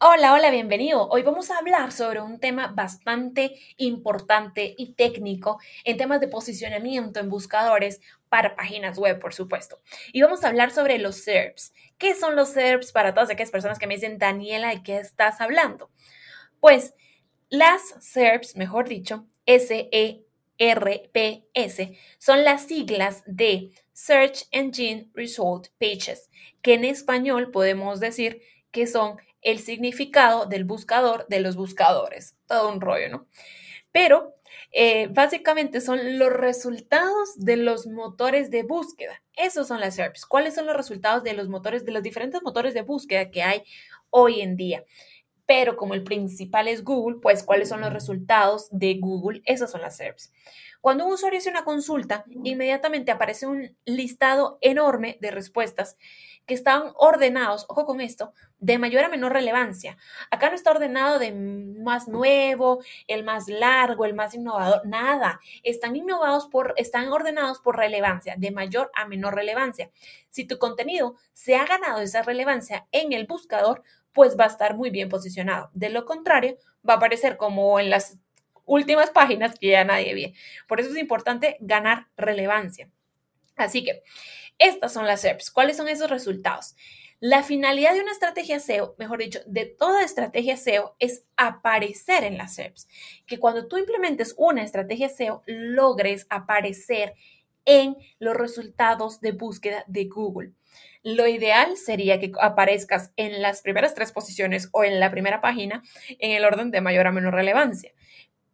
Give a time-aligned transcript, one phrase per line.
[0.00, 1.08] Hola, hola, bienvenido.
[1.08, 7.18] Hoy vamos a hablar sobre un tema bastante importante y técnico en temas de posicionamiento
[7.18, 9.80] en buscadores para páginas web, por supuesto.
[10.12, 11.74] Y vamos a hablar sobre los SERPs.
[11.98, 15.40] ¿Qué son los SERPs para todas aquellas personas que me dicen, Daniela, ¿de qué estás
[15.40, 15.90] hablando?
[16.60, 16.94] Pues
[17.48, 20.28] las SERPs, mejor dicho, S-E-R-P-S,
[22.18, 26.30] son las siglas de Search Engine Result Pages,
[26.62, 32.36] que en español podemos decir que son el significado del buscador de los buscadores.
[32.46, 33.26] Todo un rollo, ¿no?
[33.92, 34.34] Pero
[34.72, 39.22] eh, básicamente son los resultados de los motores de búsqueda.
[39.34, 40.26] Esos son las SERPs.
[40.26, 43.62] ¿Cuáles son los resultados de los motores, de los diferentes motores de búsqueda que hay
[44.10, 44.84] hoy en día?
[45.48, 49.80] Pero como el principal es Google, pues cuáles son los resultados de Google, esas son
[49.80, 50.30] las SERPs.
[50.82, 55.96] Cuando un usuario hace una consulta, inmediatamente aparece un listado enorme de respuestas
[56.46, 59.96] que están ordenados, ojo con esto, de mayor a menor relevancia.
[60.30, 65.40] Acá no está ordenado de más nuevo, el más largo, el más innovador, nada.
[65.62, 69.90] Están innovados por, están ordenados por relevancia, de mayor a menor relevancia.
[70.30, 73.82] Si tu contenido se ha ganado esa relevancia en el buscador,
[74.18, 75.70] pues va a estar muy bien posicionado.
[75.74, 78.18] De lo contrario, va a aparecer como en las
[78.64, 80.34] últimas páginas que ya nadie ve.
[80.66, 82.90] Por eso es importante ganar relevancia.
[83.54, 84.02] Así que
[84.58, 85.52] estas son las SERPs.
[85.52, 86.74] ¿Cuáles son esos resultados?
[87.20, 92.38] La finalidad de una estrategia SEO, mejor dicho, de toda estrategia SEO es aparecer en
[92.38, 92.88] las SERPs.
[93.24, 97.14] Que cuando tú implementes una estrategia SEO, logres aparecer
[97.68, 100.54] en los resultados de búsqueda de Google.
[101.02, 105.82] Lo ideal sería que aparezcas en las primeras tres posiciones o en la primera página
[106.18, 107.92] en el orden de mayor a menor relevancia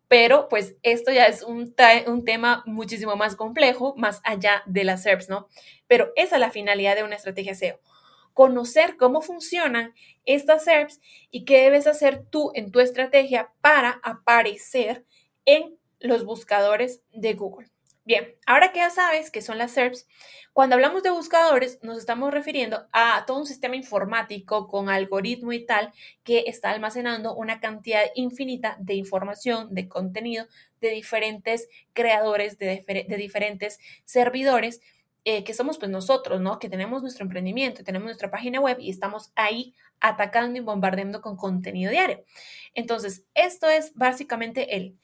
[0.08, 1.74] pero pues esto ya es un,
[2.06, 5.48] un, tema muchísimo más complejo, más allá de las SERPs, ¿no?
[5.88, 7.80] Pero esa es la finalidad de una estrategia SEO.
[8.32, 9.92] Conocer cómo funcionan
[10.24, 11.00] estas SERPs
[11.32, 15.04] y qué debes hacer tú en tu estrategia para aparecer
[15.46, 17.73] en los buscadores de Google.
[18.06, 20.06] Bien, ahora que ya sabes qué son las SERPs,
[20.52, 25.64] cuando hablamos de buscadores nos estamos refiriendo a todo un sistema informático con algoritmo y
[25.64, 25.90] tal
[26.22, 30.46] que está almacenando una cantidad infinita de información, de contenido
[30.82, 32.84] de diferentes creadores, de,
[33.16, 34.82] diferentes servidores
[35.24, 36.58] eh, que somos pues nosotros, ¿no?
[36.58, 41.38] Que tenemos nuestro emprendimiento, tenemos nuestra página web y estamos ahí atacando y bombardeando con
[41.38, 42.22] contenido diario.
[42.74, 44.98] Entonces, esto es básicamente el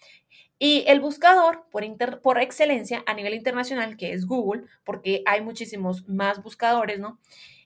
[0.62, 1.82] y el buscador por,
[2.20, 7.18] por excelencia a nivel internacional, que es Google, porque hay muchísimos más buscadores, ¿no?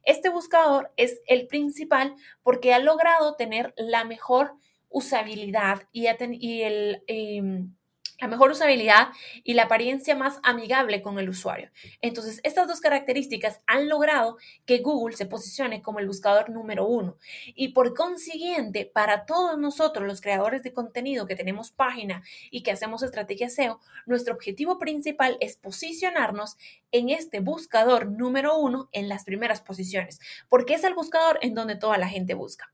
[0.04, 4.54] Este buscador es el principal porque ha logrado tener la mejor
[4.90, 6.06] usabilidad y,
[6.38, 7.74] y el, em,
[8.20, 9.08] la mejor usabilidad
[9.42, 11.70] y la apariencia más amigable con el usuario.
[12.00, 14.36] Entonces, estas dos características han logrado
[14.66, 17.16] que Google se posicione como el buscador número uno.
[17.54, 22.70] Y por consiguiente, para todos nosotros, los creadores de contenido que tenemos página y que
[22.70, 26.56] hacemos estrategia SEO, nuestro objetivo principal es posicionarnos
[26.92, 31.76] en este buscador número uno en las primeras posiciones, porque es el buscador en donde
[31.76, 32.72] toda la gente busca.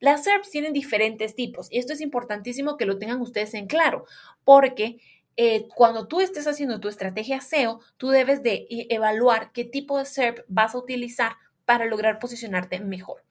[0.00, 4.04] Las SERPs tienen diferentes tipos y esto es importantísimo que lo tengan ustedes en claro,
[4.44, 4.98] porque
[5.36, 10.04] eh, cuando tú estés haciendo tu estrategia SEO, tú debes de evaluar qué tipo de
[10.04, 13.24] SERP vas a utilizar para lograr posicionarte mejor.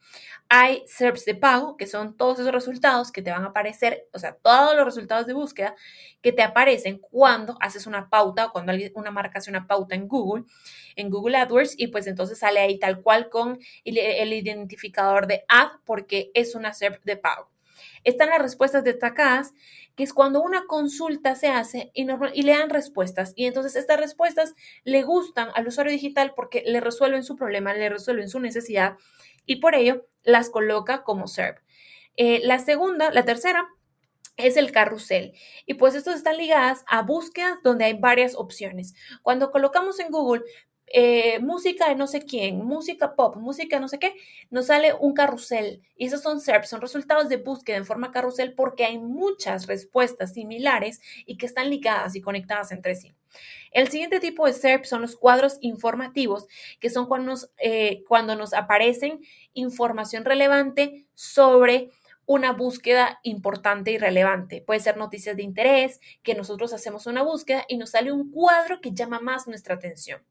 [0.49, 4.19] Hay SERPs de pago, que son todos esos resultados que te van a aparecer, o
[4.19, 5.75] sea, todos los resultados de búsqueda
[6.21, 10.07] que te aparecen cuando haces una pauta o cuando una marca hace una pauta en
[10.07, 10.45] Google,
[10.95, 15.69] en Google AdWords, y pues entonces sale ahí tal cual con el, identificador de ad
[15.85, 17.49] porque es una SERP de pago.
[18.03, 19.53] Están las respuestas destacadas,
[19.95, 23.33] que es cuando una consulta se hace y, y, le dan respuestas.
[23.35, 27.89] Y entonces estas respuestas le gustan al usuario digital porque le resuelven su problema, le
[27.89, 28.97] resuelven su necesidad
[29.45, 31.59] y por ello las coloca como SERP.
[32.15, 33.67] Eh, la segunda, la tercera
[34.37, 35.33] es el carrusel.
[35.65, 38.95] Y pues estos están ligadas a búsquedas donde hay varias opciones.
[39.21, 40.43] Cuando colocamos en Google
[40.95, 44.13] eh, música de no sé quién, música pop, música no sé qué,
[44.51, 45.81] nos sale un carrusel.
[45.97, 50.33] Y esos son SERPs, son resultados de búsqueda en forma carrusel porque hay muchas respuestas
[50.33, 53.11] similares y que están ligadas y conectadas entre sí.
[53.71, 56.45] El siguiente tipo de SERP son los cuadros informativos,
[56.79, 59.19] que son cuando nos, eh, cuando nos aparecen
[59.53, 61.89] información relevante sobre
[62.25, 64.61] una búsqueda importante y relevante.
[64.61, 68.81] Puede ser noticias de interés, que nosotros hacemos una búsqueda y nos sale un cuadro
[68.81, 70.21] que llama más nuestra atención.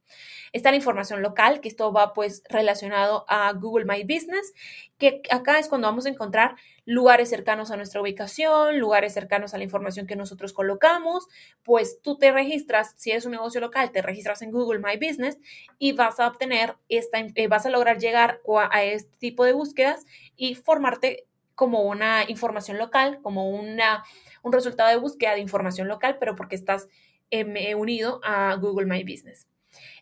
[0.53, 4.53] Está la información local, que esto va pues relacionado a Google My Business,
[4.99, 9.59] que acá es cuando vamos a encontrar lugares cercanos a nuestra ubicación, lugares cercanos a
[9.59, 11.27] la información que nosotros colocamos,
[11.63, 15.39] pues tú te registras, si es un negocio local, te registras en Google My Business
[15.79, 18.41] y vas a obtener esta, eh, vas a lograr llegar
[18.71, 20.05] a este tipo de búsquedas
[20.37, 24.05] y formarte como una información local, como una,
[24.43, 26.89] un resultado de búsqueda de información local, pero porque estás
[27.31, 29.47] eh, unido a Google My Business.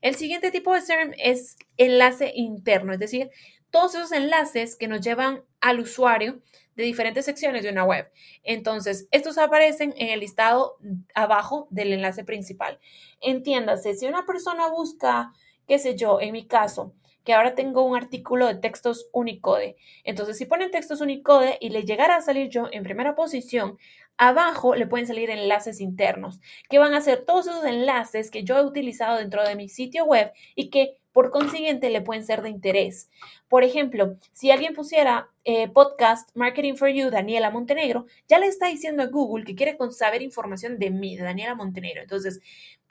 [0.01, 3.31] El siguiente tipo de SERM es enlace interno, es decir,
[3.71, 6.43] todos esos enlaces que nos llevan al usuario
[6.75, 8.11] de diferentes secciones de una web.
[8.43, 10.77] Entonces, estos aparecen en el listado
[11.15, 12.81] abajo del enlace principal.
[13.21, 15.33] Entiéndase, si una persona busca,
[15.67, 16.95] qué sé yo, en mi caso,
[17.25, 19.77] que ahora tengo un artículo de textos Unicode.
[20.05, 23.79] Entonces, si ponen textos Unicode y le llegara a salir yo en primera posición,
[24.17, 28.59] abajo le pueden salir enlaces internos, que van a ser todos esos enlaces que yo
[28.59, 32.51] he utilizado dentro de mi sitio web y que por consiguiente le pueden ser de
[32.51, 33.11] interés.
[33.49, 38.69] Por ejemplo, si alguien pusiera eh, podcast Marketing for You Daniela Montenegro, ya le está
[38.69, 42.03] diciendo a Google que quiere saber información de mí, de Daniela Montenegro.
[42.03, 42.41] Entonces,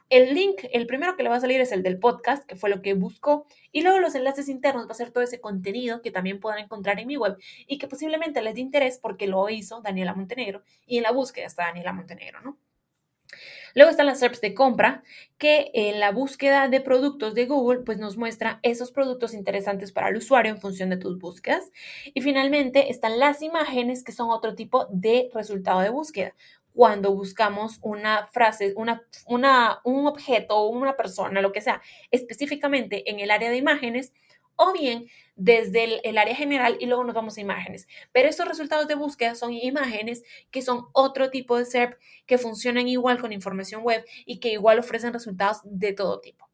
[0.10, 2.70] el link, el primero que le va a salir es el del podcast, que fue
[2.70, 6.12] lo que buscó, y luego los enlaces internos va a ser todo ese contenido que
[6.12, 9.82] también puedan encontrar en mi web y que posiblemente les dé interés porque lo hizo
[9.82, 12.58] Daniela Montenegro y en la búsqueda está Daniela Montenegro, ¿no?
[13.76, 15.04] Luego están las SERPs de compra,
[15.38, 20.10] que en la búsqueda de productos de Google, pues nos muestra esos productos interesantes para
[20.10, 21.72] el usuario en función de tus búsquedas.
[22.06, 26.34] Y finalmente están las imágenes, que son otro tipo de resultado de búsqueda
[26.74, 31.82] cuando buscamos una frase, una, una, un objeto una persona, lo que sea,
[32.12, 34.14] específicamente en el área de imágenes
[34.56, 37.88] o bien desde el, área general y luego nos vamos a imágenes.
[38.12, 42.90] Pero estos resultados de búsqueda son imágenes que son otro tipo de SERP que funcionan
[42.90, 46.50] igual con información web y que igual ofrecen resultados de todo tipo.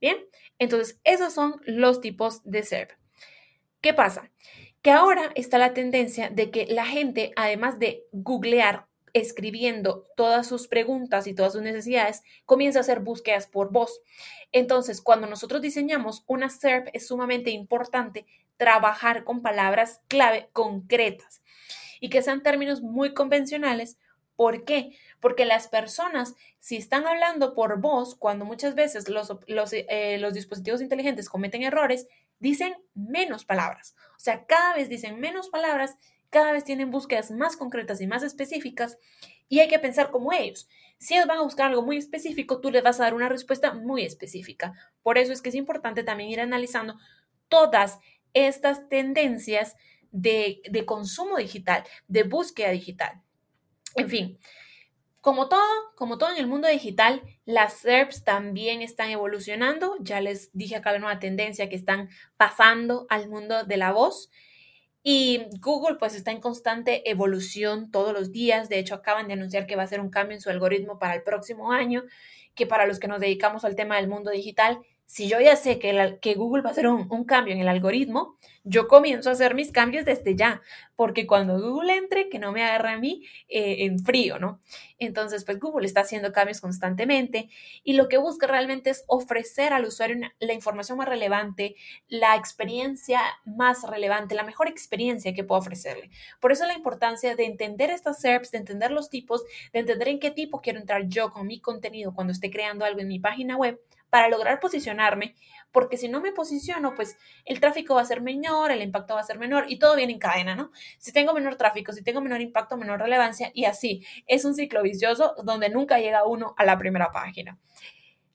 [0.00, 0.18] Bien,
[0.60, 2.92] entonces esos son los tipos de SERP.
[3.80, 4.30] ¿Qué pasa?
[4.80, 8.86] Que ahora está la tendencia de que la gente, además de googlear
[9.20, 14.00] escribiendo todas sus preguntas y todas sus necesidades, comienza a hacer búsquedas por voz.
[14.52, 18.26] Entonces, cuando nosotros diseñamos una SERP, es sumamente importante
[18.56, 21.42] trabajar con palabras clave concretas
[22.00, 23.98] y que sean términos muy convencionales.
[24.36, 24.96] ¿Por qué?
[25.20, 29.30] Porque las personas, si están hablando por voz, cuando muchas veces los,
[29.72, 32.06] eh, dispositivos inteligentes cometen errores,
[32.38, 33.96] dicen menos palabras.
[34.16, 35.96] O sea, cada vez dicen menos palabras
[36.30, 38.98] cada vez tienen búsquedas más concretas y más específicas
[39.48, 40.68] y hay que pensar como ellos.
[40.98, 43.72] Si ellos van a buscar algo muy específico, tú les vas a dar una respuesta
[43.72, 44.72] muy específica.
[45.02, 46.98] Por eso es que es importante también ir analizando
[47.48, 47.98] todas
[48.34, 49.76] estas tendencias
[50.10, 53.22] de, consumo digital, de búsqueda digital.
[53.96, 54.38] En fin,
[55.20, 55.62] como todo,
[55.96, 59.96] como todo en el mundo digital, las SERPs también están evolucionando.
[60.00, 64.30] Ya les dije acá la nueva tendencia que están pasando al mundo de la voz.
[65.10, 68.68] Y Google pues está en constante evolución todos los días.
[68.68, 71.14] De hecho, acaban de anunciar que va a hacer un cambio en su algoritmo para
[71.14, 72.02] el próximo año,
[72.54, 75.78] que para los que nos dedicamos al tema del mundo digital, si yo ya sé
[75.78, 79.54] que, Google va a hacer un, un, cambio en el algoritmo, yo comienzo a hacer
[79.54, 80.60] mis cambios desde ya,
[80.96, 84.60] porque cuando Google entre, que no me agarre a mí eh, en frío, ¿no?
[84.98, 87.48] Entonces, pues Google está haciendo cambios constantemente
[87.82, 91.76] y lo que busca realmente es ofrecer al usuario la información más relevante,
[92.08, 96.10] la experiencia más relevante, la mejor experiencia que pueda ofrecerle.
[96.38, 100.20] Por eso la importancia de entender estas SERPs, de entender los tipos, de entender en
[100.20, 103.56] qué tipo quiero entrar yo con mi contenido cuando esté creando algo en mi página
[103.56, 105.34] web para lograr posicionarme,
[105.70, 109.20] porque si no me posiciono, pues el tráfico va a ser menor, el impacto va
[109.20, 110.70] a ser menor y todo viene en cadena, ¿no?
[110.98, 114.04] Si tengo menor tráfico, si tengo menor impacto, menor relevancia y así.
[114.26, 117.58] Es un ciclo vicioso donde nunca llega uno a la primera página.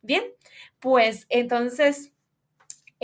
[0.01, 0.23] Bien,
[0.79, 2.12] pues entonces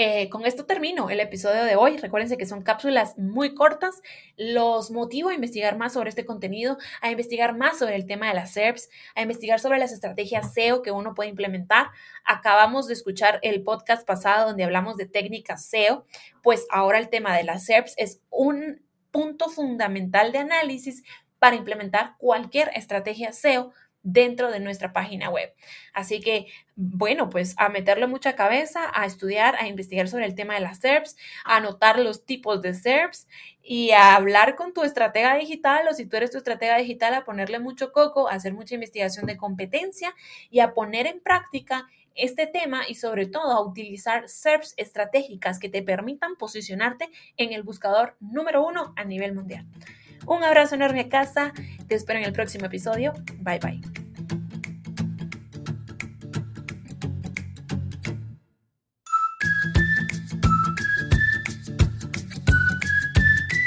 [0.01, 1.97] eh, con esto termino el episodio de hoy.
[1.97, 4.01] Recuérdense que son cápsulas muy cortas.
[4.37, 8.33] Los motivo a investigar más sobre este contenido, a investigar más sobre el tema de
[8.33, 11.87] las SERPs, a investigar sobre las estrategias SEO que uno puede implementar.
[12.23, 16.05] Acabamos de escuchar el podcast pasado donde hablamos de técnicas SEO,
[16.43, 21.03] pues ahora el tema de las SERPs es un punto fundamental de análisis
[21.39, 25.53] para implementar cualquier estrategia SEO dentro de nuestra página web.
[25.93, 30.55] Así que, bueno, pues a meterle mucha cabeza, a estudiar, a investigar sobre el tema
[30.55, 33.27] de las SERPs, a anotar los tipos de SERPs
[33.61, 37.25] y a hablar con tu estratega digital o si tú eres tu estratega digital, a
[37.25, 40.15] ponerle mucho coco, a hacer mucha investigación de competencia
[40.49, 45.69] y a poner en práctica este tema y sobre todo a utilizar SERPs estratégicas que
[45.69, 49.65] te permitan posicionarte en el buscador número uno a nivel mundial.
[50.25, 51.53] Un abrazo enorme a casa.
[51.87, 53.13] Te espero en el próximo episodio.
[53.39, 54.08] Bye bye.